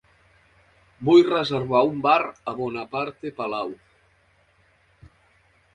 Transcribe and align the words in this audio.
Vull 1.09 1.21
reservar 1.27 1.81
un 1.89 1.99
bar 2.07 2.17
a 2.53 2.55
Bonaparte 2.61 3.35
Palau. 3.43 3.71